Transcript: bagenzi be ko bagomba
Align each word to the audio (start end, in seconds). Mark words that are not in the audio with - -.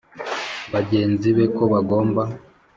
bagenzi 0.73 1.27
be 1.35 1.45
ko 1.55 1.63
bagomba 1.73 2.21